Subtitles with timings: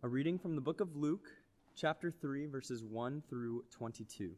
[0.00, 1.28] A reading from the book of Luke,
[1.76, 4.32] chapter 3, verses 1 through 22.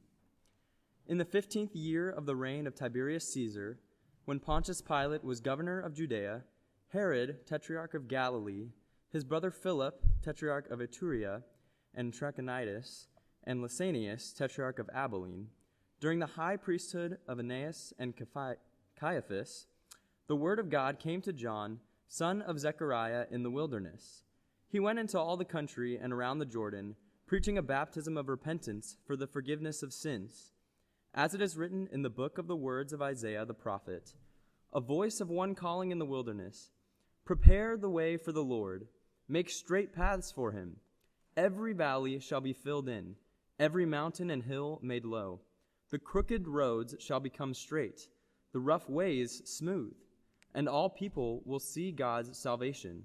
[1.06, 3.78] In the fifteenth year of the reign of Tiberius Caesar,
[4.24, 6.42] when Pontius Pilate was governor of Judea,
[6.88, 8.72] Herod, tetrarch of Galilee,
[9.10, 11.42] his brother Philip, tetrarch of Iturea
[11.94, 13.06] and Trachonitis,
[13.44, 15.48] and Lysanias, tetrarch of Abilene,
[16.00, 18.12] during the high priesthood of Annas and
[18.98, 19.66] Caiaphas,
[20.26, 24.23] the word of God came to John, son of Zechariah, in the wilderness.
[24.74, 26.96] He went into all the country and around the Jordan,
[27.28, 30.50] preaching a baptism of repentance for the forgiveness of sins.
[31.14, 34.14] As it is written in the book of the words of Isaiah the prophet,
[34.72, 36.70] a voice of one calling in the wilderness,
[37.24, 38.88] Prepare the way for the Lord,
[39.28, 40.78] make straight paths for him.
[41.36, 43.14] Every valley shall be filled in,
[43.60, 45.42] every mountain and hill made low.
[45.92, 48.08] The crooked roads shall become straight,
[48.52, 49.94] the rough ways smooth,
[50.52, 53.04] and all people will see God's salvation.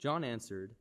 [0.00, 0.74] John answered,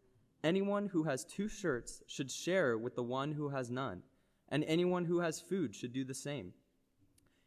[0.44, 4.04] Anyone who has two shirts should share with the one who has none,
[4.50, 6.54] and anyone who has food should do the same.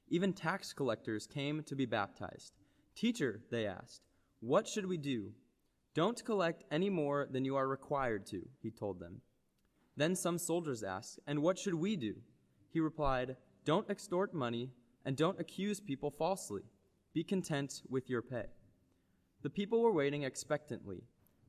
[0.08, 2.54] Even tax collectors came to be baptized.
[2.96, 4.02] Teacher, they asked,
[4.41, 5.32] what should we do?
[5.94, 9.20] Don't collect any more than you are required to, he told them.
[9.96, 12.14] Then some soldiers asked, And what should we do?
[12.72, 14.70] He replied, Don't extort money,
[15.04, 16.62] and don't accuse people falsely.
[17.12, 18.46] Be content with your pay.
[19.42, 21.02] The people were waiting expectantly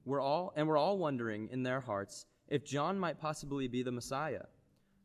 [0.06, 3.92] we're all, and were all wondering in their hearts if John might possibly be the
[3.92, 4.46] Messiah.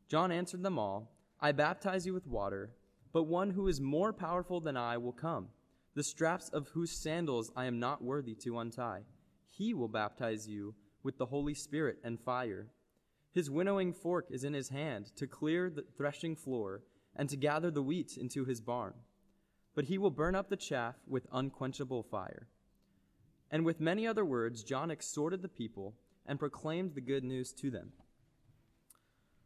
[0.07, 2.71] John answered them all, I baptize you with water,
[3.13, 5.49] but one who is more powerful than I will come,
[5.95, 9.03] the straps of whose sandals I am not worthy to untie.
[9.47, 12.67] He will baptize you with the Holy Spirit and fire.
[13.31, 16.83] His winnowing fork is in his hand to clear the threshing floor
[17.15, 18.93] and to gather the wheat into his barn.
[19.75, 22.47] But he will burn up the chaff with unquenchable fire.
[23.51, 25.93] And with many other words, John exhorted the people
[26.25, 27.93] and proclaimed the good news to them.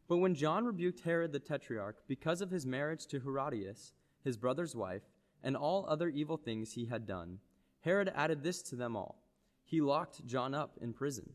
[0.08, 3.92] But when John rebuked Herod the Tetrarch because of his marriage to Herodias,
[4.24, 5.02] his brother's wife,
[5.42, 7.38] and all other evil things he had done,
[7.80, 9.22] Herod added this to them all.
[9.64, 11.30] He locked John up in prison.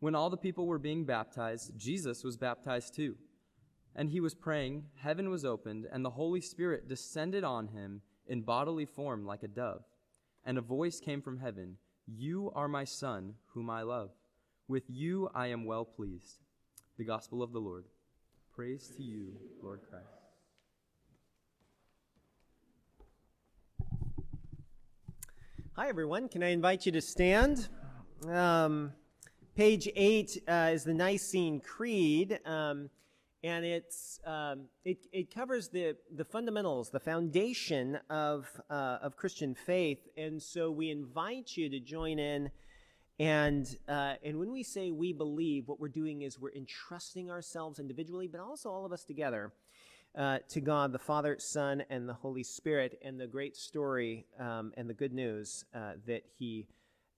[0.00, 3.16] When all the people were being baptized, Jesus was baptized too.
[3.94, 8.42] And he was praying, heaven was opened, and the Holy Spirit descended on him in
[8.42, 9.84] bodily form like a dove
[10.44, 14.10] and a voice came from heaven You are my Son, whom I love.
[14.68, 16.38] With you I am well pleased.
[16.98, 17.86] The Gospel of the Lord.
[18.54, 20.06] Praise to you, Lord Christ.
[25.76, 26.28] Hi, everyone.
[26.28, 27.68] Can I invite you to stand?
[28.28, 28.92] Um,
[29.54, 32.38] page 8 uh, is the Nicene Creed.
[32.44, 32.90] Um,
[33.42, 39.54] and it's um, it, it covers the the fundamentals, the foundation of uh, of Christian
[39.54, 42.50] faith, and so we invite you to join in.
[43.18, 47.78] And uh, and when we say we believe, what we're doing is we're entrusting ourselves
[47.78, 49.52] individually, but also all of us together,
[50.16, 54.72] uh, to God the Father, Son, and the Holy Spirit, and the great story um,
[54.76, 56.66] and the good news uh, that He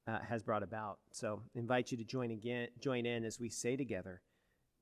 [0.08, 0.98] uh, has brought about.
[1.12, 4.22] So, invite you to join again, join in as we say together.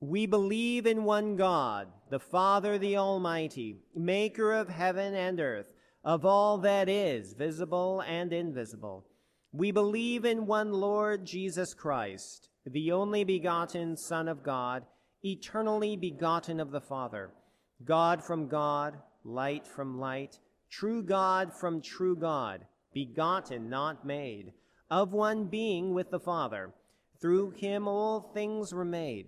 [0.03, 5.67] We believe in one God, the Father, the Almighty, maker of heaven and earth,
[6.03, 9.05] of all that is, visible and invisible.
[9.51, 14.87] We believe in one Lord Jesus Christ, the only begotten Son of God,
[15.23, 17.29] eternally begotten of the Father,
[17.85, 20.39] God from God, light from light,
[20.71, 24.53] true God from true God, begotten, not made,
[24.89, 26.73] of one being with the Father.
[27.21, 29.27] Through him all things were made.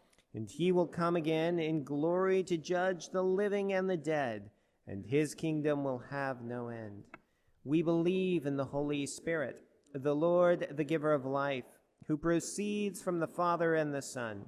[0.33, 4.49] and he will come again in glory to judge the living and the dead,
[4.87, 7.03] and his kingdom will have no end.
[7.63, 9.61] We believe in the Holy Spirit,
[9.93, 11.65] the Lord, the giver of life,
[12.07, 14.45] who proceeds from the Father and the Son.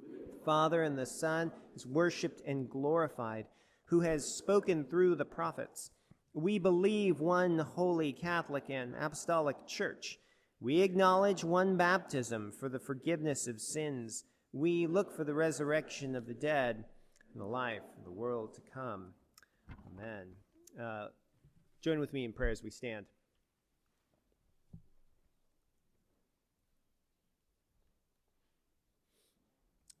[0.00, 3.46] The Father and the Son, is worshiped and glorified,
[3.86, 5.90] who has spoken through the prophets.
[6.34, 10.18] We believe one holy Catholic and Apostolic Church.
[10.60, 14.24] We acknowledge one baptism for the forgiveness of sins.
[14.52, 16.84] We look for the resurrection of the dead
[17.32, 19.14] and the life of the world to come.
[19.94, 20.26] Amen.
[20.78, 21.06] Uh,
[21.80, 23.06] join with me in prayer as we stand.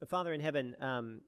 [0.06, 1.20] Father in heaven, um,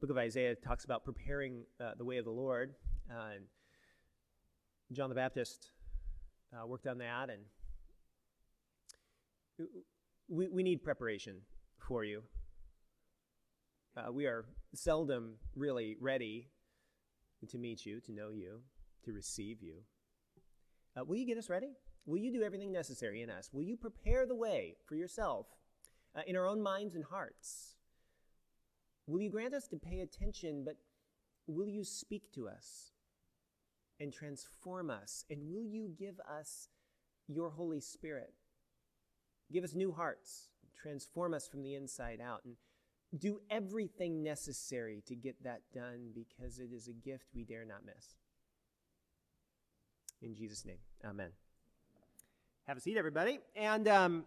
[0.00, 2.74] book of Isaiah talks about preparing uh, the way of the Lord.
[3.10, 3.44] Uh, and
[4.92, 5.72] John the Baptist
[6.54, 7.42] uh, worked on that, and
[10.30, 11.36] we, we need preparation
[11.76, 12.22] for you.
[13.96, 14.44] Uh, we are
[14.74, 16.48] seldom really ready
[17.48, 18.60] to meet you, to know you,
[19.04, 19.74] to receive you.
[20.96, 21.72] Uh, will you get us ready?
[22.06, 23.50] Will you do everything necessary in us?
[23.52, 25.46] Will you prepare the way for yourself
[26.14, 27.74] uh, in our own minds and hearts?
[29.08, 30.76] Will you grant us to pay attention, but
[31.48, 32.92] will you speak to us
[33.98, 35.24] and transform us?
[35.28, 36.68] And will you give us
[37.26, 38.32] your Holy Spirit?
[39.52, 40.48] Give us new hearts,
[40.80, 42.54] transform us from the inside out, and
[43.18, 47.84] do everything necessary to get that done because it is a gift we dare not
[47.84, 48.14] miss.
[50.22, 51.30] In Jesus' name, amen.
[52.66, 53.40] Have a seat, everybody.
[53.56, 54.24] And um,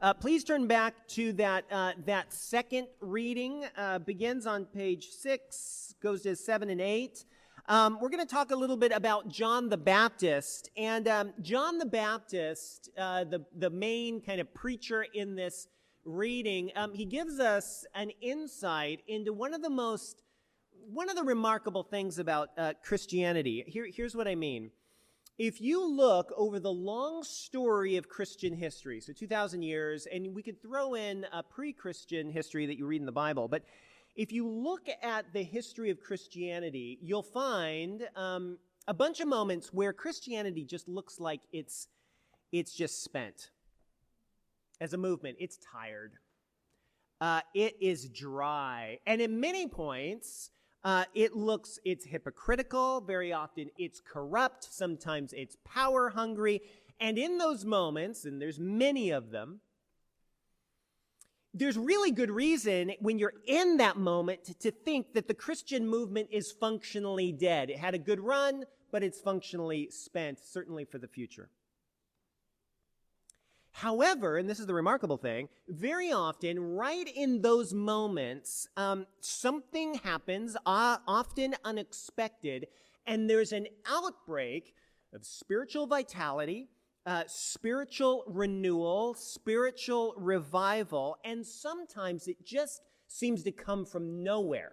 [0.00, 3.64] uh, please turn back to that, uh, that second reading.
[3.76, 7.24] Uh, begins on page six, goes to seven and eight.
[7.68, 10.70] Um, we're going to talk a little bit about John the Baptist.
[10.78, 15.68] And um, John the Baptist, uh, the, the main kind of preacher in this
[16.06, 20.22] reading, um, he gives us an insight into one of the most,
[20.90, 23.64] one of the remarkable things about uh, Christianity.
[23.66, 24.70] Here, here's what I mean.
[25.36, 30.42] If you look over the long story of Christian history, so 2,000 years, and we
[30.42, 33.62] could throw in a pre Christian history that you read in the Bible, but
[34.18, 39.72] if you look at the history of Christianity, you'll find um, a bunch of moments
[39.72, 41.86] where Christianity just looks like it's,
[42.50, 43.50] it's just spent.
[44.80, 46.14] As a movement, it's tired.
[47.20, 48.98] Uh, it is dry.
[49.06, 50.50] And at many points,
[50.82, 53.00] uh, it looks, it's hypocritical.
[53.00, 54.64] Very often, it's corrupt.
[54.64, 56.60] Sometimes it's power hungry.
[56.98, 59.60] And in those moments, and there's many of them,
[61.54, 66.28] there's really good reason when you're in that moment to, think that the Christian movement
[66.30, 67.70] is functionally dead.
[67.70, 71.48] It had a good run, but it's functionally spent, certainly for the future.
[73.72, 79.94] However, and this is the remarkable thing, very often, right in those moments, um, something
[79.94, 82.66] happens, uh, often unexpected,
[83.06, 84.74] and there's an outbreak
[85.12, 86.68] of spiritual vitality
[87.08, 94.72] uh, spiritual renewal, spiritual revival, and sometimes it just seems to come from nowhere.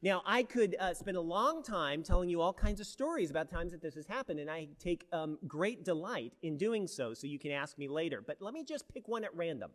[0.00, 3.50] Now, I could uh, spend a long time telling you all kinds of stories about
[3.50, 7.26] times that this has happened, and I take um, great delight in doing so, so
[7.26, 8.24] you can ask me later.
[8.26, 9.72] But let me just pick one at random.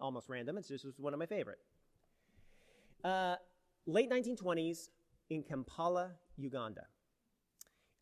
[0.00, 1.58] Almost random, it's just one of my favorite.
[3.04, 3.36] Uh,
[3.84, 4.88] late 1920s
[5.28, 6.86] in Kampala, Uganda.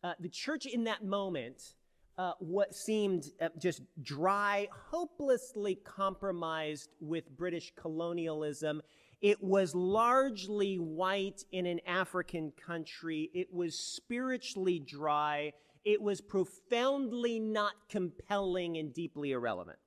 [0.01, 1.73] Uh, the church in that moment
[2.19, 8.81] uh, what seemed uh, just dry, hopelessly compromised with British colonialism.
[9.21, 13.31] It was largely white in an African country.
[13.33, 15.53] It was spiritually dry.
[15.85, 19.79] It was profoundly not compelling and deeply irrelevant.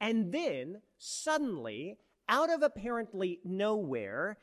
[0.00, 4.38] And then, suddenly, out of apparently nowhere,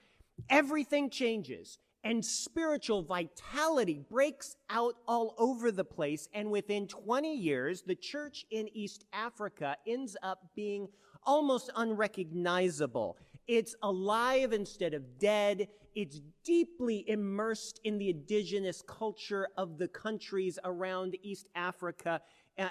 [0.51, 6.29] everything changes and spiritual vitality breaks out all over the place.
[6.33, 10.87] And within 20 years, the church in East Africa ends up being
[11.23, 13.17] almost unrecognizable.
[13.47, 15.67] It's alive instead of dead.
[15.95, 22.21] It's deeply immersed in the indigenous culture of the countries around East Africa.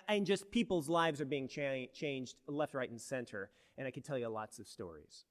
[0.06, 3.50] And just people's lives are being cha- changed left, right, and center.
[3.76, 5.25] And I could tell you lots of stories.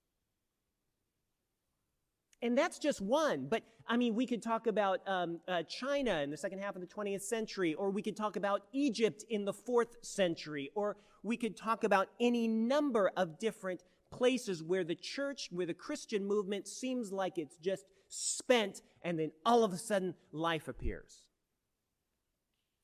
[2.42, 3.48] And that's just one.
[3.50, 6.82] But I mean, we could talk about um, uh, China in the second half of
[6.82, 11.38] the 20th century, or we could talk about Egypt in the fourth century, or we
[11.38, 16.68] could talk about any number of different places where the church, where the Christian movement
[16.68, 21.24] seems like it's just spent, and then all of a sudden life appears.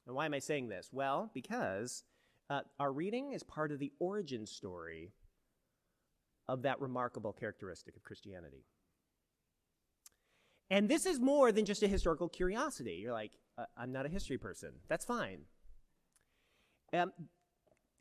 [0.05, 0.89] And why am I saying this?
[0.91, 2.03] Well, because
[2.49, 5.13] uh, our reading is part of the origin story
[6.47, 8.65] of that remarkable characteristic of Christianity.
[10.73, 12.93] And this is more than just a historical curiosity.
[12.93, 14.71] You're like, uh, I'm not a history person.
[14.87, 15.41] That's fine.
[16.91, 17.11] Um,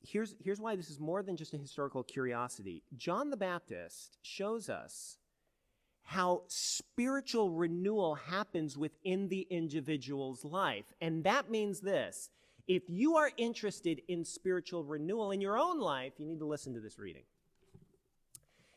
[0.00, 2.82] here's, here's why this is more than just a historical curiosity.
[2.96, 5.18] John the Baptist shows us
[6.02, 10.94] how spiritual renewal happens within the individual's life.
[11.02, 12.30] And that means this
[12.66, 16.72] if you are interested in spiritual renewal in your own life, you need to listen
[16.72, 17.24] to this reading.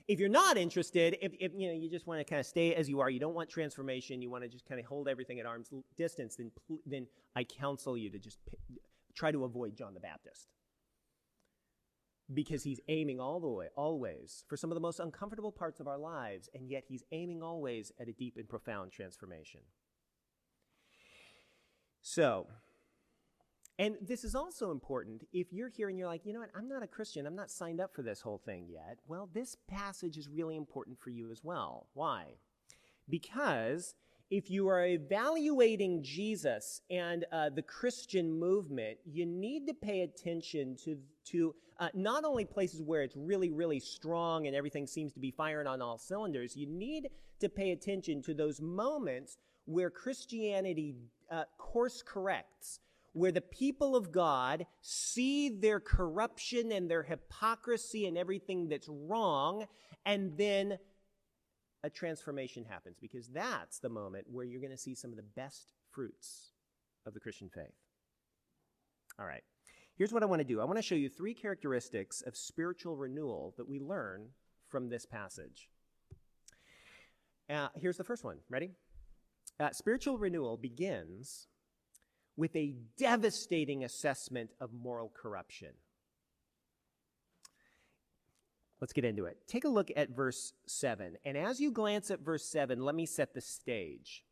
[0.07, 2.75] If you're not interested, if, if you know you just want to kind of stay
[2.75, 5.39] as you are, you don't want transformation, you want to just kind of hold everything
[5.39, 6.51] at arm's distance, then
[6.85, 8.38] then I counsel you to just
[9.15, 10.47] try to avoid John the Baptist
[12.33, 15.88] because he's aiming all the way, always, for some of the most uncomfortable parts of
[15.88, 19.62] our lives, and yet he's aiming always at a deep and profound transformation.
[22.01, 22.47] So,
[23.77, 26.70] and this is also important if you're here and you're like, you know what, I'm
[26.70, 29.00] not a Christian, I'm not signed up for this whole thing yet.
[29.08, 31.88] Well, this passage is really important for you as well.
[31.94, 32.36] Why?
[33.10, 33.96] Because
[34.32, 40.75] if you are evaluating Jesus and uh, the Christian movement, you need to pay attention
[40.84, 45.20] to, to uh, not only places where it's really, really strong and everything seems to
[45.20, 50.96] be firing on all cylinders, you need to pay attention to those moments where Christianity
[51.29, 52.79] uh, course corrects,
[53.15, 59.65] where the people of God see their corruption and their hypocrisy and everything that's wrong,
[60.05, 60.77] and then
[61.81, 65.24] a transformation happens because that's the moment where you're going to see some of the
[65.24, 66.51] best fruits
[67.05, 67.72] of the Christian faith.
[69.17, 69.43] All right.
[69.95, 72.98] Here's what I want to do I want to show you three characteristics of spiritual
[72.98, 74.27] renewal that we learn
[74.67, 75.69] from this passage.
[77.50, 78.39] Uh, here's the first one.
[78.50, 78.72] Ready?
[79.57, 81.48] Uh, spiritual renewal begins
[82.38, 85.70] with a devastating assessment of moral corruption.
[88.82, 89.38] Let's get into it.
[89.48, 91.18] Take a look at verse 7.
[91.24, 94.24] And as you glance at verse 7, let me set the stage.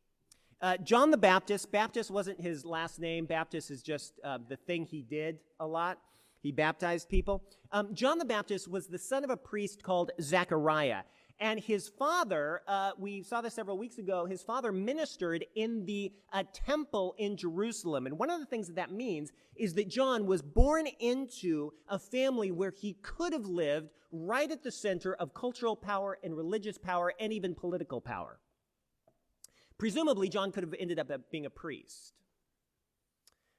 [0.60, 3.26] Uh, John the Baptist, Baptist wasn't his last name.
[3.26, 5.98] Baptist is just uh, the thing he did a lot.
[6.40, 7.42] He baptized people.
[7.72, 11.02] Um, John the Baptist was the son of a priest called Zechariah.
[11.44, 16.10] And his father, uh, we saw this several weeks ago, his father ministered in the
[16.32, 18.06] uh, temple in Jerusalem.
[18.06, 21.98] And one of the things that that means is that John was born into a
[21.98, 26.78] family where he could have lived right at the center of cultural power and religious
[26.78, 28.40] power and even political power.
[29.76, 32.14] Presumably, John could have ended up being a priest.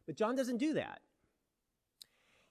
[0.08, 1.01] But John doesn't do that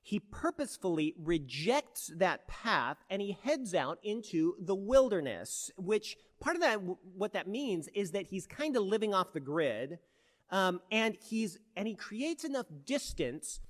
[0.05, 6.61] he purposefully rejects that path and he heads out into the wilderness, which part of
[6.61, 6.79] that,
[7.17, 9.99] what that means is that he's kind of living off the grid.
[10.51, 13.61] Um, and he's, and he creates enough distance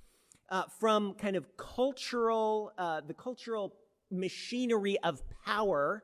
[0.49, 3.73] uh, from kind of cultural, uh, the cultural
[4.11, 6.03] machinery of power.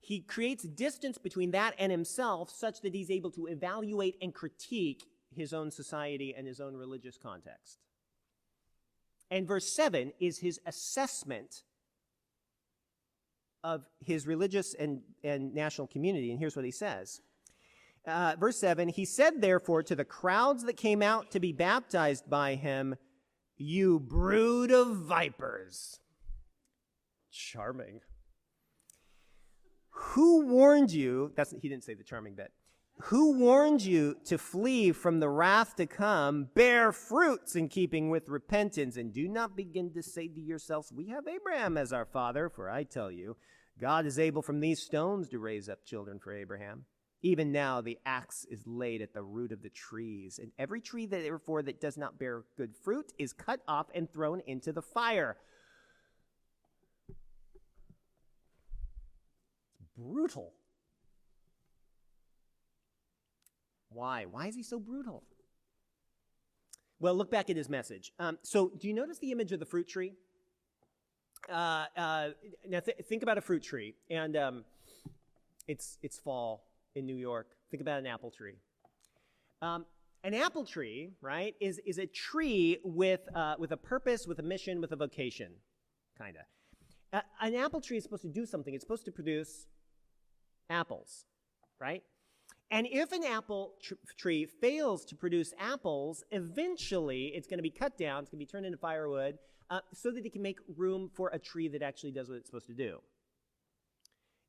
[0.00, 5.06] He creates distance between that and himself such that he's able to evaluate and critique
[5.34, 7.85] his own society and his own religious context.
[9.30, 11.62] And verse 7 is his assessment
[13.64, 16.30] of his religious and, and national community.
[16.30, 17.20] And here's what he says.
[18.06, 22.30] Uh, verse 7 He said, therefore, to the crowds that came out to be baptized
[22.30, 22.94] by him,
[23.56, 25.98] You brood of vipers.
[27.32, 28.00] Charming.
[29.90, 31.32] Who warned you?
[31.36, 32.52] That's, he didn't say the charming bit.
[33.04, 36.48] Who warned you to flee from the wrath to come?
[36.54, 41.08] Bear fruits in keeping with repentance, and do not begin to say to yourselves, We
[41.08, 43.36] have Abraham as our father, for I tell you,
[43.78, 46.86] God is able from these stones to raise up children for Abraham.
[47.22, 51.04] Even now the axe is laid at the root of the trees, and every tree
[51.06, 54.82] that therefore that does not bear good fruit is cut off and thrown into the
[54.82, 55.36] fire.
[59.98, 60.54] Brutal.
[63.96, 64.26] Why?
[64.30, 65.22] Why is he so brutal?
[67.00, 68.12] Well, look back at his message.
[68.18, 70.12] Um, so, do you notice the image of the fruit tree?
[71.50, 72.28] Uh, uh,
[72.68, 74.64] now, th- think about a fruit tree, and um,
[75.66, 77.46] it's it's fall in New York.
[77.70, 78.56] Think about an apple tree.
[79.62, 79.86] Um,
[80.24, 84.42] an apple tree, right, is is a tree with uh, with a purpose, with a
[84.42, 85.52] mission, with a vocation,
[86.18, 87.22] kind of.
[87.40, 88.74] An apple tree is supposed to do something.
[88.74, 89.64] It's supposed to produce
[90.68, 91.24] apples,
[91.80, 92.02] right?
[92.70, 97.70] And if an apple tr- tree fails to produce apples, eventually it's going to be
[97.70, 99.38] cut down, it's going to be turned into firewood,
[99.70, 102.48] uh, so that it can make room for a tree that actually does what it's
[102.48, 102.98] supposed to do.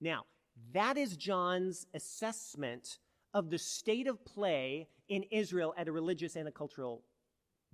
[0.02, 0.26] Now,
[0.74, 2.98] that is John's assessment
[3.34, 7.04] of the state of play in Israel at a religious and a cultural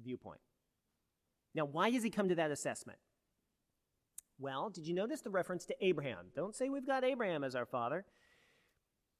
[0.03, 0.41] viewpoint.
[1.55, 3.00] Now, why does he come to that assessment?
[4.39, 6.27] Well, did you notice the reference to Abraham?
[6.35, 8.05] Don't say we've got Abraham as our father.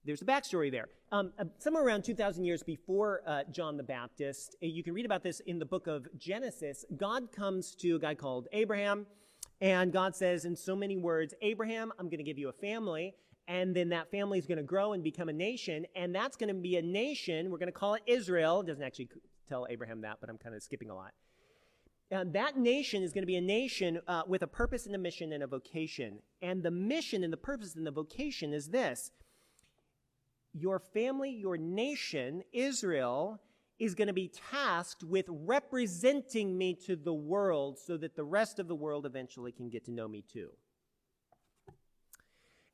[0.05, 0.88] There's a backstory there.
[1.12, 5.05] Um, uh, somewhere around 2,000 years before uh, John the Baptist, uh, you can read
[5.05, 6.83] about this in the book of Genesis.
[6.98, 9.05] God comes to a guy called Abraham,
[9.62, 13.13] and God says, in so many words, Abraham, I'm going to give you a family,
[13.48, 16.53] and then that family is going to grow and become a nation, and that's going
[16.53, 17.50] to be a nation.
[17.50, 18.62] We're going to call it Israel.
[18.62, 19.10] It doesn't actually
[19.48, 21.13] tell Abraham that, but I'm kind of skipping a lot.
[22.13, 24.98] Uh, that nation is going to be a nation uh, with a purpose and a
[24.98, 26.19] mission and a vocation.
[26.41, 29.12] And the mission and the purpose and the vocation is this
[30.53, 33.41] your family, your nation, Israel,
[33.79, 38.60] is going to be tasked with representing me to the world so that the rest
[38.60, 40.50] of the world eventually can get to know me too.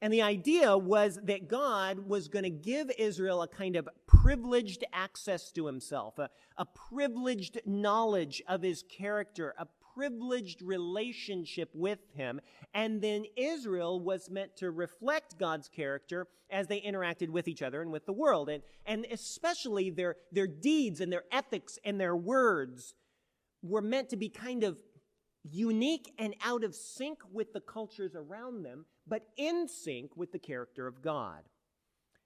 [0.01, 4.85] And the idea was that God was going to give Israel a kind of privileged
[4.93, 12.39] access to himself, a, a privileged knowledge of his character, a privileged relationship with him.
[12.73, 17.81] And then Israel was meant to reflect God's character as they interacted with each other
[17.81, 18.49] and with the world.
[18.49, 22.93] And, and especially their, their deeds and their ethics and their words
[23.61, 24.79] were meant to be kind of
[25.43, 30.39] unique and out of sync with the cultures around them, but in sync with the
[30.39, 31.43] character of God.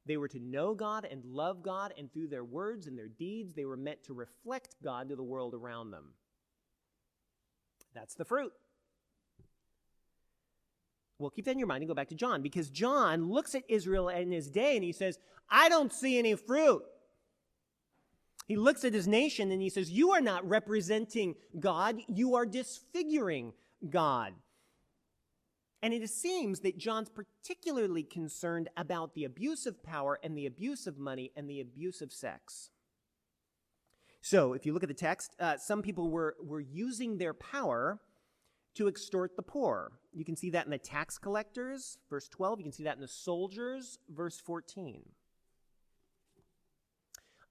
[0.06, 3.54] They were to know God and love God, and through their words and their deeds,
[3.54, 6.14] they were meant to reflect God to the world around them.
[7.94, 8.54] That's the fruit.
[11.20, 13.64] Well, keep that in your mind and go back to John because John looks at
[13.70, 15.20] Israel in his day and he says,
[15.50, 16.84] I don't see any fruit.
[18.48, 22.46] He looks at his nation and he says, You are not representing God, you are
[22.46, 23.54] disfiguring
[23.90, 24.34] God.
[25.82, 30.88] And it seems that John's particularly concerned about the abuse of power and the abuse
[30.88, 32.70] of money and the abuse of sex.
[34.26, 38.00] So, if you look at the text, uh, some people were, were using their power
[38.76, 39.92] to extort the poor.
[40.14, 42.62] You can see that in the tax collectors, verse 12.
[42.62, 45.02] You can see that in the soldiers, verse 14.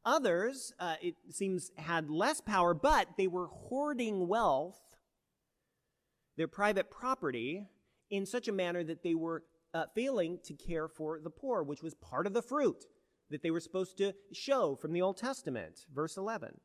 [0.07, 4.81] Others, uh, it seems, had less power, but they were hoarding wealth,
[6.39, 7.67] their private property,
[8.09, 11.83] in such a manner that they were uh, failing to care for the poor, which
[11.83, 12.87] was part of the fruit
[13.33, 16.61] that they were supposed to show from the Old Testament, verse 11.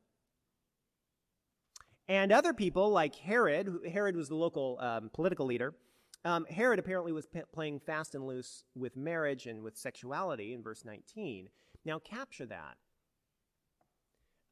[2.08, 5.74] And other people, like Herod, Herod was the local um, political leader.
[6.24, 10.62] Um, Herod apparently was p- playing fast and loose with marriage and with sexuality in
[10.62, 11.48] verse 19.
[11.84, 12.76] Now, capture that.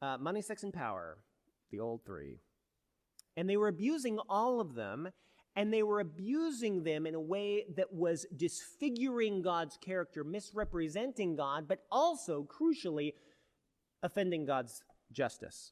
[0.01, 1.17] Uh, money, sex, and power,
[1.71, 2.39] the old three.
[3.35, 5.09] And they were abusing all of them,
[5.57, 11.67] and they were abusing them in a way that was disfiguring God's character, misrepresenting God,
[11.67, 13.13] but also, crucially,
[14.03, 15.71] offending God's justice.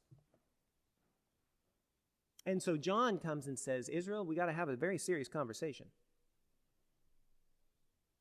[2.47, 5.85] And so John comes and says, Israel, we got to have a very serious conversation.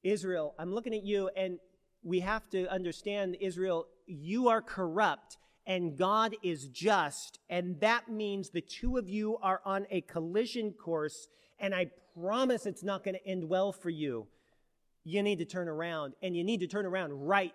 [0.03, 1.59] Israel, I'm looking at you, and
[2.03, 7.38] we have to understand, Israel, you are corrupt and God is just.
[7.48, 11.29] And that means the two of you are on a collision course
[11.64, 11.87] and I
[12.20, 14.27] promise it's not going to end well for you.
[15.03, 17.55] You need to turn around, and you need to turn around right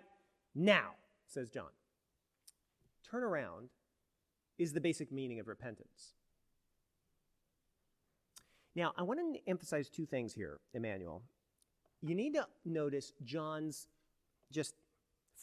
[0.52, 0.94] now,
[1.28, 1.68] says John.
[3.08, 3.68] Turn around
[4.58, 6.14] is the basic meaning of repentance.
[8.74, 11.22] Now, I want to emphasize two things here, Emmanuel.
[12.02, 13.86] You need to notice John's
[14.50, 14.74] just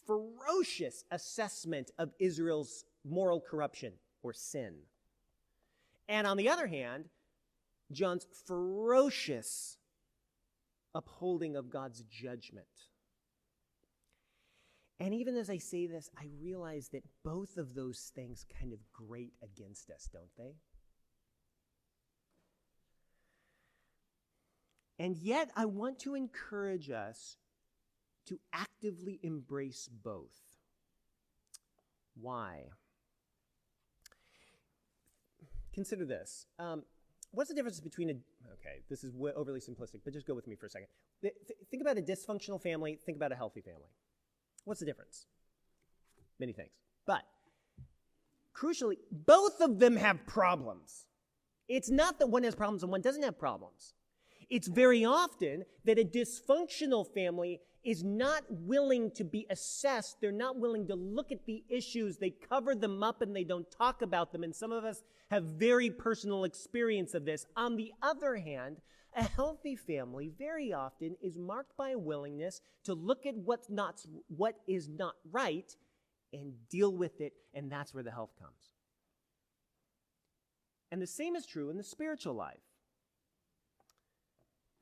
[0.06, 4.74] ferocious assessment of Israel's moral corruption or sin.
[6.10, 7.06] And on the other hand,
[7.92, 9.78] John's ferocious
[10.94, 12.68] upholding of God's judgment.
[15.00, 18.80] And even as I say this, I realize that both of those things kind of
[18.92, 20.56] grate against us, don't they?
[25.00, 27.38] And yet, I want to encourage us
[28.26, 30.42] to actively embrace both.
[32.20, 32.70] Why?
[35.72, 36.48] Consider this.
[36.58, 36.84] Um,
[37.32, 38.14] what's the difference between a
[38.54, 40.88] okay this is overly simplistic but just go with me for a second.
[41.22, 41.34] Th-
[41.70, 43.90] think about a dysfunctional family think about a healthy family.
[44.66, 45.28] What's the difference?
[46.40, 46.72] Many things.
[47.06, 47.24] But
[48.56, 51.06] crucially both of them have problems.
[51.68, 53.94] It's not that one has problems and one doesn't have problems.
[54.50, 60.18] It's very often that a dysfunctional family is not willing to be assessed.
[60.20, 62.18] They're not willing to look at the issues.
[62.18, 64.44] They cover them up and they don't talk about them.
[64.44, 67.46] And some of us have very personal experience of this.
[67.56, 68.82] On the other hand,
[69.16, 74.02] a healthy family very often is marked by a willingness to look at what's not,
[74.28, 75.74] what is not right
[76.34, 78.74] and deal with it, and that's where the health comes.
[80.92, 82.60] And the same is true in the spiritual life.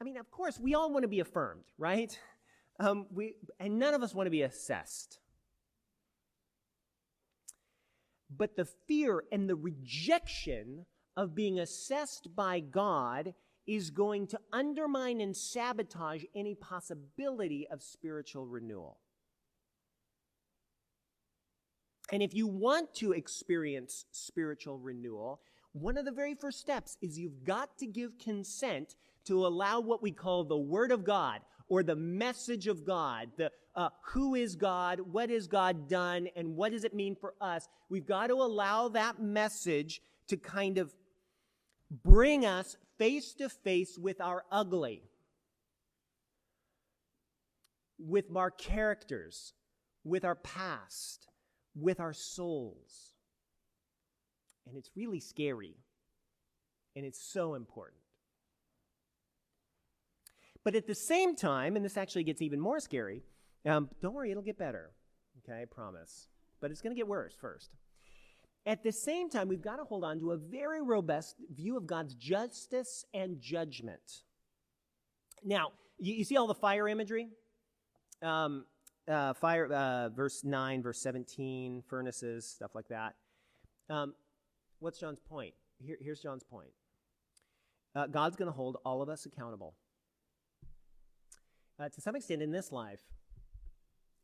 [0.01, 2.17] I mean, of course, we all want to be affirmed, right?
[2.79, 5.19] Um, we, and none of us want to be assessed.
[8.29, 10.85] But the fear and the rejection
[11.15, 13.33] of being assessed by God
[13.65, 18.99] is going to undermine and sabotage any possibility of spiritual renewal.
[22.11, 27.17] And if you want to experience spiritual renewal, one of the very first steps is
[27.17, 31.83] you've got to give consent to allow what we call the Word of God or
[31.83, 36.71] the message of God, the uh, who is God, what has God done, and what
[36.71, 37.67] does it mean for us.
[37.89, 40.93] We've got to allow that message to kind of
[42.03, 45.03] bring us face to face with our ugly,
[47.99, 49.53] with our characters,
[50.03, 51.27] with our past,
[51.75, 53.13] with our souls.
[54.67, 55.75] And it's really scary.
[56.95, 57.99] And it's so important.
[60.65, 63.21] But at the same time, and this actually gets even more scary,
[63.65, 64.91] um, don't worry, it'll get better.
[65.37, 66.27] Okay, I promise.
[66.59, 67.69] But it's going to get worse first.
[68.65, 71.85] At the same time, we've got to hold on to a very robust view of
[71.85, 74.23] God's justice and judgment.
[75.43, 77.29] Now, you, you see all the fire imagery?
[78.23, 78.65] Um,
[79.07, 83.13] uh, fire, uh, verse 9, verse 17, furnaces, stuff like that.
[83.87, 84.15] Um,
[84.79, 85.53] what's John's point?
[85.77, 86.69] Here, here's John's point
[87.95, 89.75] uh, God's going to hold all of us accountable.
[91.79, 93.01] Uh, to some extent in this life,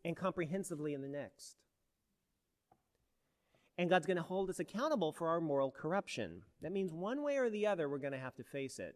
[0.05, 1.57] and comprehensively in the next.
[3.77, 6.43] And God's going to hold us accountable for our moral corruption.
[6.61, 8.95] That means one way or the other, we're going to have to face it.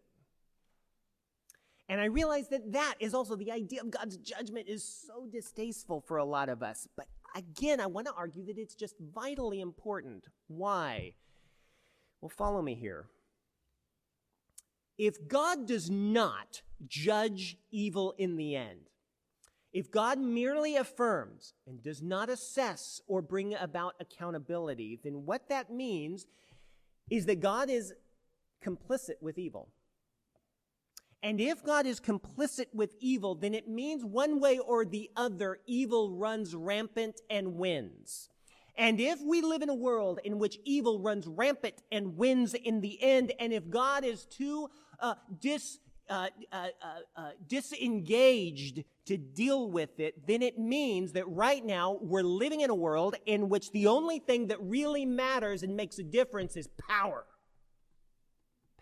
[1.87, 6.01] And I realize that that is also the idea of God's judgment is so distasteful
[6.01, 6.87] for a lot of us.
[6.95, 10.25] But again, I want to argue that it's just vitally important.
[10.47, 11.13] Why?
[12.21, 13.07] Well, follow me here.
[14.97, 18.89] If God does not judge evil in the end,
[19.73, 25.69] if God merely affirms and does not assess or bring about accountability, then what that
[25.69, 26.25] means
[27.09, 27.93] is that God is
[28.63, 29.69] complicit with evil.
[31.21, 35.59] And if God is complicit with evil, then it means one way or the other,
[35.65, 38.29] evil runs rampant and wins.
[38.77, 42.81] And if we live in a world in which evil runs rampant and wins in
[42.81, 45.79] the end, and if God is too uh, dis,
[46.09, 51.97] uh, uh, uh, uh, disengaged to deal with it, then it means that right now
[52.01, 55.99] we're living in a world in which the only thing that really matters and makes
[55.99, 57.25] a difference is power.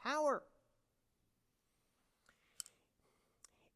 [0.01, 0.43] Power.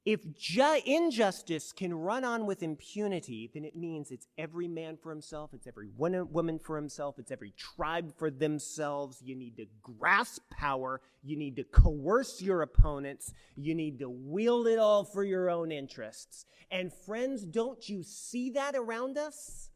[0.08, 5.10] If ju- injustice can run on with impunity, then it means it's every man for
[5.10, 9.22] himself, it's every woman for himself, it's every tribe for themselves.
[9.22, 14.68] You need to grasp power, you need to coerce your opponents, you need to wield
[14.68, 16.46] it all for your own interests.
[16.72, 19.72] And friends, don't you see that around us?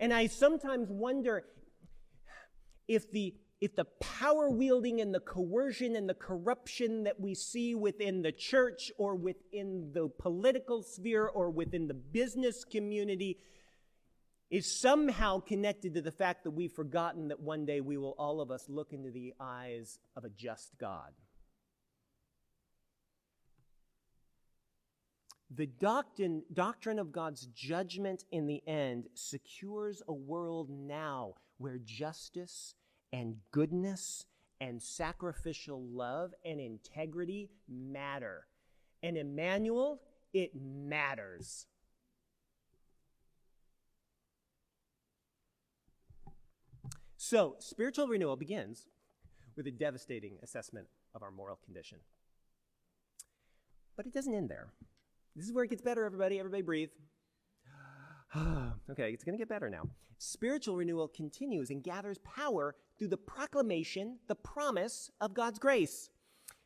[0.00, 1.44] And I sometimes wonder
[2.88, 7.74] if the if the power wielding and the coercion and the corruption that we see
[7.74, 13.38] within the church or within the political sphere or within the business community
[14.50, 18.40] is somehow connected to the fact that we've forgotten that one day we will all
[18.40, 21.12] of us look into the eyes of a just God.
[25.50, 32.74] The doctrine, doctrine of God's judgment in the end secures a world now where justice
[33.12, 34.26] and goodness
[34.60, 38.46] and sacrificial love and integrity matter.
[39.02, 40.00] And Emmanuel,
[40.32, 41.66] it matters.
[47.16, 48.86] So, spiritual renewal begins
[49.56, 51.98] with a devastating assessment of our moral condition.
[53.96, 54.68] But it doesn't end there.
[55.34, 56.38] This is where it gets better, everybody.
[56.38, 56.90] Everybody breathe.
[58.90, 59.88] okay, it's going to get better now.
[60.18, 66.10] Spiritual renewal continues and gathers power through the proclamation, the promise of God's grace.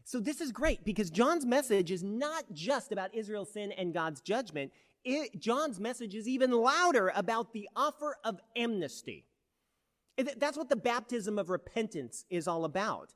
[0.04, 4.20] So this is great because John's message is not just about Israel's sin and God's
[4.20, 4.72] judgment.
[5.04, 9.24] It, John's message is even louder about the offer of amnesty.
[10.36, 13.14] That's what the baptism of repentance is all about.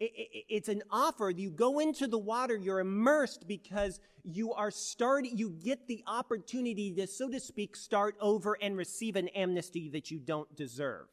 [0.00, 1.30] It's an offer.
[1.30, 6.92] You go into the water, you're immersed because you are starting, you get the opportunity
[6.94, 11.06] to, so to speak, start over and receive an amnesty that you don't deserve.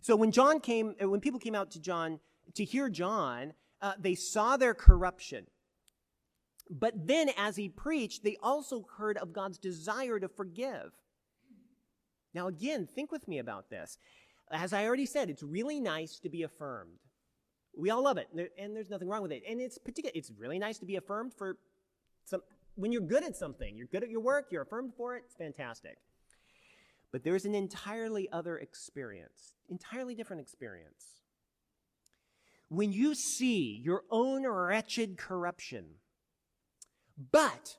[0.00, 2.20] So when John came, uh, when people came out to John
[2.54, 5.46] to hear John, uh, they saw their corruption.
[6.70, 10.92] But then as he preached, they also heard of God's desire to forgive.
[12.32, 13.98] Now, again, think with me about this.
[14.52, 16.98] As I already said, it's really nice to be affirmed.
[17.76, 18.28] We all love it,
[18.58, 19.42] and there's nothing wrong with it.
[19.48, 20.12] And it's particular.
[20.14, 21.56] It's really nice to be affirmed for
[22.24, 22.42] some
[22.74, 23.76] when you're good at something.
[23.76, 25.98] You're good at your work, you're affirmed for it, it's fantastic.
[27.12, 31.20] But there's an entirely other experience, entirely different experience.
[32.68, 35.86] When you see your own wretched corruption,
[37.32, 37.76] but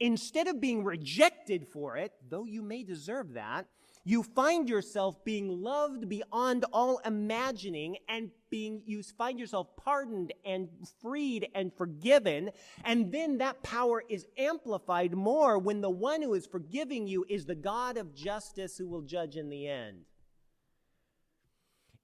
[0.00, 3.66] instead of being rejected for it, though you may deserve that,
[4.10, 10.68] you find yourself being loved beyond all imagining and being you find yourself pardoned and
[11.00, 12.50] freed and forgiven
[12.84, 17.46] and then that power is amplified more when the one who is forgiving you is
[17.46, 19.98] the God of justice who will judge in the end.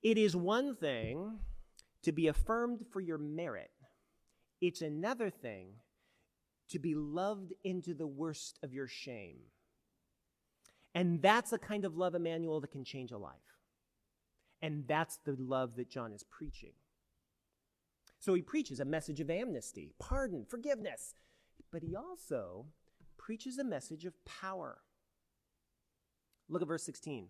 [0.03, 1.40] It is one thing
[2.05, 3.73] to be affirmed for your merit.
[4.61, 5.71] It's another thing
[6.71, 9.38] to be loved into the worst of your shame
[10.96, 13.35] and that's the kind of love, Emmanuel, that can change a life.
[14.62, 16.72] And that's the love that John is preaching.
[18.18, 21.14] So he preaches a message of amnesty, pardon, forgiveness.
[21.70, 22.64] But he also
[23.18, 24.78] preaches a message of power.
[26.48, 27.28] Look at verse 16.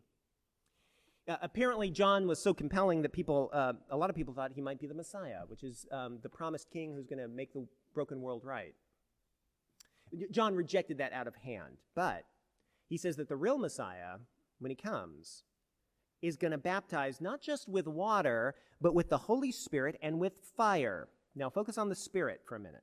[1.27, 4.61] Uh, apparently, John was so compelling that people, uh, a lot of people thought he
[4.61, 7.67] might be the Messiah, which is um, the promised king who's going to make the
[7.95, 8.77] broken world right.
[10.31, 11.79] John rejected that out of hand.
[11.97, 12.27] But
[12.89, 14.19] he says that the real Messiah,
[14.59, 15.43] when he comes,
[16.23, 20.35] is going to baptize not just with water, but with the Holy Spirit and with
[20.57, 21.09] fire.
[21.35, 22.83] Now, focus on the Spirit for a minute.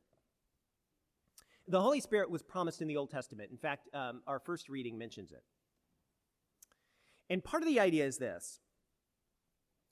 [1.68, 3.50] The Holy Spirit was promised in the Old Testament.
[3.52, 5.44] In fact, um, our first reading mentions it.
[7.30, 8.60] And part of the idea is this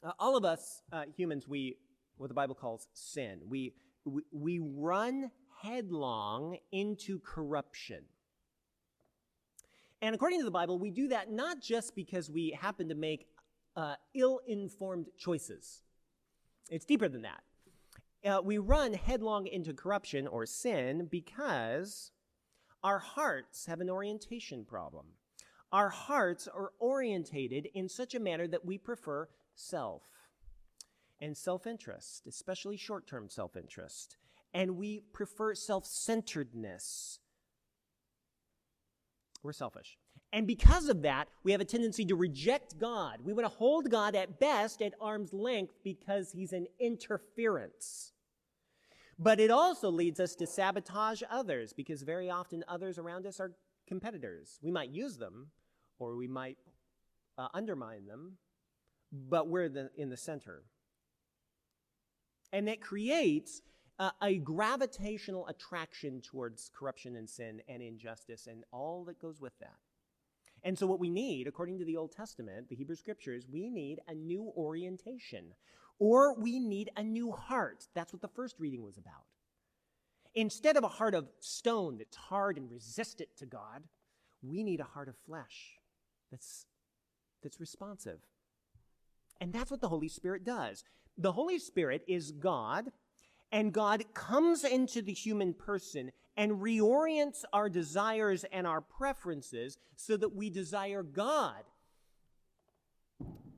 [0.04, 1.78] uh, all of us uh, humans, we,
[2.18, 3.74] what the Bible calls sin, we,
[4.06, 8.04] we, we run headlong into corruption.
[10.02, 13.28] And according to the Bible, we do that not just because we happen to make
[13.76, 15.84] uh, ill informed choices,
[16.70, 17.44] it's deeper than that.
[18.24, 22.12] Uh, we run headlong into corruption or sin because
[22.84, 25.06] our hearts have an orientation problem.
[25.72, 30.04] Our hearts are orientated in such a manner that we prefer self
[31.20, 34.18] and self interest, especially short term self interest.
[34.54, 37.20] And we prefer self centeredness
[39.44, 39.98] we're selfish.
[40.34, 43.20] And because of that, we have a tendency to reject God.
[43.24, 48.14] We want to hold God at best at arm's length because he's an interference.
[49.20, 53.52] But it also leads us to sabotage others because very often others around us are
[53.88, 54.58] competitors.
[54.62, 55.48] We might use them
[56.00, 56.58] or we might
[57.38, 58.38] uh, undermine them,
[59.12, 60.64] but we're the, in the center.
[62.54, 63.62] And that creates
[64.02, 69.54] uh, a gravitational attraction towards corruption and sin and injustice and all that goes with
[69.60, 69.78] that.
[70.64, 74.00] And so, what we need, according to the Old Testament, the Hebrew Scriptures, we need
[74.08, 75.54] a new orientation
[76.00, 77.86] or we need a new heart.
[77.94, 79.26] That's what the first reading was about.
[80.34, 83.84] Instead of a heart of stone that's hard and resistant to God,
[84.42, 85.76] we need a heart of flesh
[86.32, 86.66] that's,
[87.44, 88.22] that's responsive.
[89.40, 90.84] And that's what the Holy Spirit does.
[91.20, 92.92] The Holy Spirit is God
[93.52, 100.16] and God comes into the human person and reorients our desires and our preferences so
[100.18, 101.64] that we desire God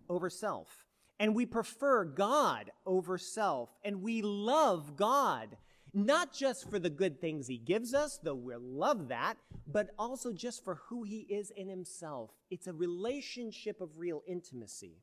[0.09, 0.85] over self.
[1.19, 3.69] And we prefer God over self.
[3.83, 5.55] And we love God,
[5.93, 9.35] not just for the good things He gives us, though we love that,
[9.67, 12.31] but also just for who He is in Himself.
[12.49, 14.97] It's a relationship of real intimacy.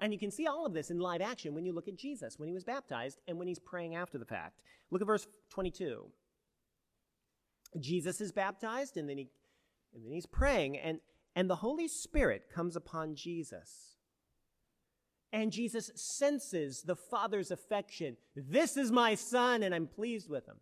[0.00, 2.38] And you can see all of this in live action when you look at Jesus,
[2.38, 4.60] when he was baptized, and when he's praying after the fact.
[4.90, 6.04] Look at verse 22.
[7.80, 9.28] Jesus is baptized, and then, he,
[9.94, 11.00] and then he's praying, and,
[11.34, 13.96] and the Holy Spirit comes upon Jesus.
[15.32, 18.16] And Jesus senses the Father's affection.
[18.34, 20.56] This is my Son, and I'm pleased with him.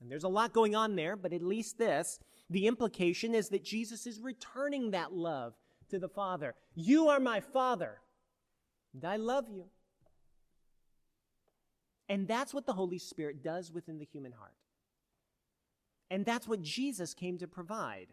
[0.00, 3.62] And there's a lot going on there, but at least this the implication is that
[3.62, 5.54] Jesus is returning that love
[5.88, 6.54] to the Father.
[6.74, 8.00] You are my Father,
[8.94, 9.64] and I love you.
[12.08, 14.54] And that's what the Holy Spirit does within the human heart.
[16.10, 18.08] And that's what Jesus came to provide.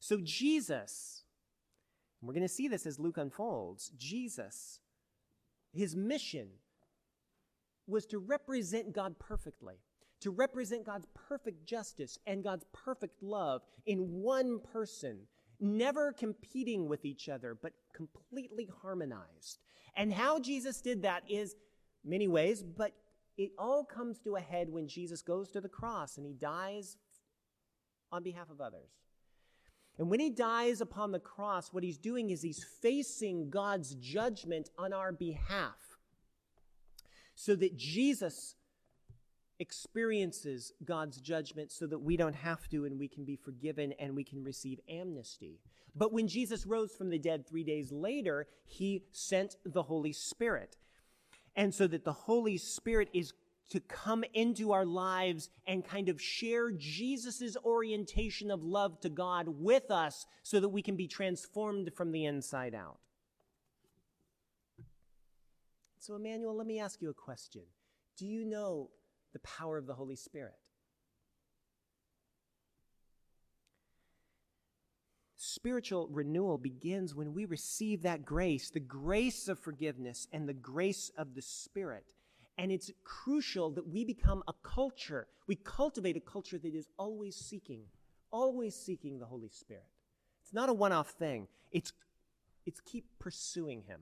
[0.00, 1.24] So, Jesus,
[2.22, 4.80] we're going to see this as Luke unfolds, Jesus,
[5.72, 6.48] his mission
[7.86, 9.76] was to represent God perfectly,
[10.20, 15.18] to represent God's perfect justice and God's perfect love in one person
[15.60, 19.58] never competing with each other, but completely harmonized.
[19.96, 21.56] And how Jesus did that is
[22.04, 22.92] many ways, but
[23.36, 26.96] it all comes to a head when Jesus goes to the cross and he dies
[28.12, 28.90] on behalf of others.
[29.98, 34.68] And when he dies upon the cross, what he's doing is he's facing God's judgment
[34.78, 35.98] on our behalf
[37.34, 38.54] so that Jesus
[39.58, 44.14] experiences God's judgment so that we don't have to and we can be forgiven and
[44.14, 45.60] we can receive amnesty.
[45.94, 50.76] But when Jesus rose from the dead three days later, he sent the Holy Spirit.
[51.54, 53.32] And so that the Holy Spirit is
[53.70, 59.48] to come into our lives and kind of share Jesus' orientation of love to God
[59.48, 62.98] with us so that we can be transformed from the inside out.
[65.98, 67.62] So, Emmanuel, let me ask you a question.
[68.16, 68.90] Do you know
[69.32, 70.54] the power of the Holy Spirit?
[75.36, 81.10] Spiritual renewal begins when we receive that grace, the grace of forgiveness and the grace
[81.16, 82.14] of the Spirit.
[82.58, 85.26] And it's crucial that we become a culture.
[85.46, 87.82] We cultivate a culture that is always seeking,
[88.30, 89.86] always seeking the Holy Spirit.
[90.42, 91.92] It's not a one off thing, it's,
[92.64, 94.00] it's keep pursuing Him.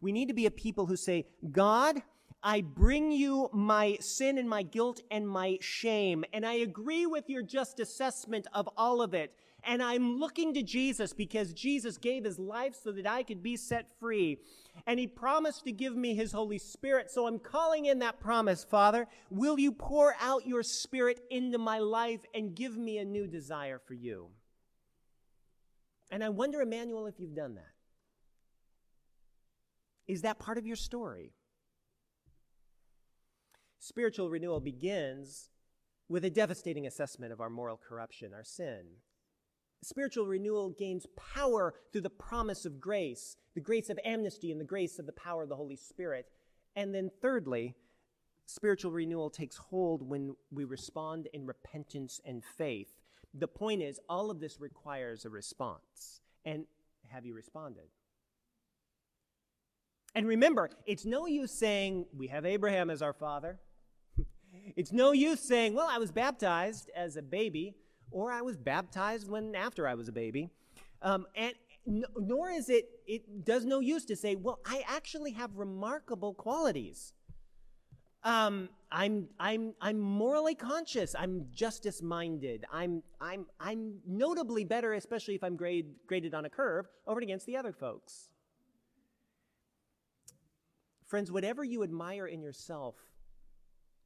[0.00, 2.02] We need to be a people who say, God,
[2.42, 7.28] I bring you my sin and my guilt and my shame, and I agree with
[7.28, 9.34] your just assessment of all of it.
[9.62, 13.56] And I'm looking to Jesus because Jesus gave his life so that I could be
[13.56, 14.38] set free.
[14.86, 17.10] And he promised to give me his Holy Spirit.
[17.10, 19.06] So I'm calling in that promise, Father.
[19.30, 23.78] Will you pour out your Spirit into my life and give me a new desire
[23.78, 24.28] for you?
[26.10, 27.72] And I wonder, Emmanuel, if you've done that.
[30.08, 31.34] Is that part of your story?
[33.80, 35.48] Spiritual renewal begins
[36.10, 38.82] with a devastating assessment of our moral corruption, our sin.
[39.82, 44.66] Spiritual renewal gains power through the promise of grace, the grace of amnesty, and the
[44.66, 46.26] grace of the power of the Holy Spirit.
[46.76, 47.74] And then, thirdly,
[48.44, 52.92] spiritual renewal takes hold when we respond in repentance and faith.
[53.32, 56.20] The point is, all of this requires a response.
[56.44, 56.66] And
[57.08, 57.88] have you responded?
[60.14, 63.58] And remember, it's no use saying, We have Abraham as our father.
[64.76, 67.74] It's no use saying, Well, I was baptized as a baby
[68.10, 70.50] or I was baptized when after I was a baby.
[71.02, 71.54] Um, and
[71.86, 77.14] nor is it, it does no use to say, well, I actually have remarkable qualities.
[78.22, 81.14] Um, I'm, I'm, I'm morally conscious.
[81.18, 82.66] I'm justice minded.
[82.70, 87.46] I'm, I'm, I'm notably better, especially if I'm grade, graded on a curve, over against
[87.46, 88.28] the other folks.
[91.06, 92.94] Friends, whatever you admire in yourself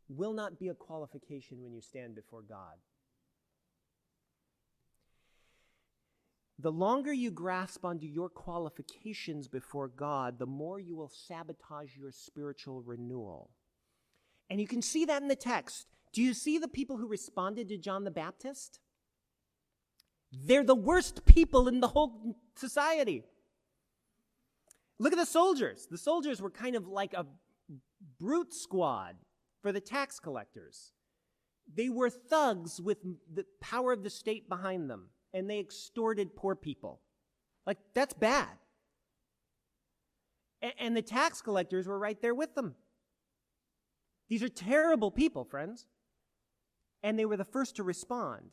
[0.08, 2.76] will not be a qualification when you stand before God.
[6.58, 12.12] The longer you grasp onto your qualifications before God, the more you will sabotage your
[12.12, 13.50] spiritual renewal.
[14.48, 15.86] And you can see that in the text.
[16.12, 18.78] Do you see the people who responded to John the Baptist?
[20.32, 23.24] They're the worst people in the whole society.
[24.98, 25.88] Look at the soldiers.
[25.90, 27.26] The soldiers were kind of like a
[28.20, 29.16] brute squad
[29.64, 30.92] for the tax collectors.
[31.74, 32.98] They were thugs with
[33.32, 37.00] the power of the state behind them and they extorted poor people.
[37.66, 38.50] Like, that's bad.
[40.78, 42.74] And the tax collectors were right there with them.
[44.28, 45.86] These are terrible people, friends.
[47.02, 48.50] And they were the first to respond.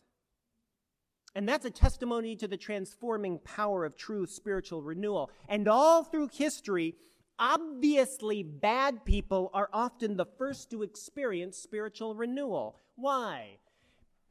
[1.35, 5.29] And that's a testimony to the transforming power of true spiritual renewal.
[5.49, 6.95] And all through history,
[7.39, 12.77] obviously bad people are often the first to experience spiritual renewal.
[12.95, 13.59] Why?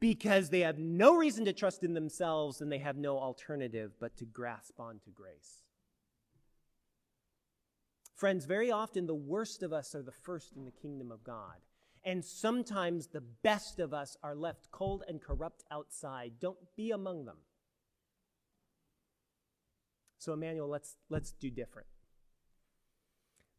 [0.01, 4.17] because they have no reason to trust in themselves and they have no alternative but
[4.17, 5.61] to grasp onto grace.
[8.15, 11.55] Friends, very often the worst of us are the first in the kingdom of God.
[12.03, 16.33] And sometimes the best of us are left cold and corrupt outside.
[16.39, 17.37] Don't be among them.
[20.17, 21.87] So, Emmanuel, let's, let's do different.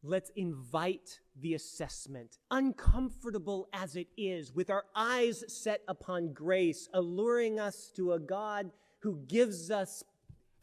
[0.05, 7.57] Let's invite the assessment, uncomfortable as it is, with our eyes set upon grace, alluring
[7.57, 10.03] us to a God who gives us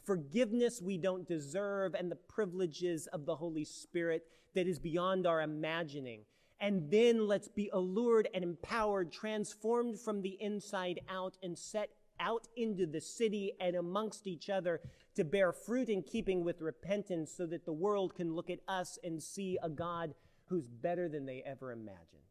[0.05, 5.41] forgiveness we don't deserve and the privileges of the Holy Spirit that is beyond our
[5.41, 6.21] imagining.
[6.61, 11.89] And then let's be allured and empowered, transformed from the inside out, and set
[12.21, 14.81] out into the city and amongst each other
[15.17, 18.99] to bear fruit in keeping with repentance so that the world can look at us
[19.03, 20.15] and see a God
[20.47, 22.23] who's better than they ever imagined.